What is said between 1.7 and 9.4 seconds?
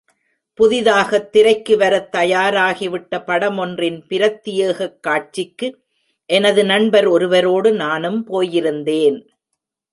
வரத் தயாராகிவிட்ட படம் ஒன்றின் பிரத்தியேகக் காட்சிக்கு எனது நண்பர் ஒருவரோடு நானும் போயிருந்தேன்.